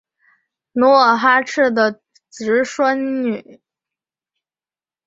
[0.71, 2.01] 努尔哈赤的
[2.31, 3.61] 侄孙女。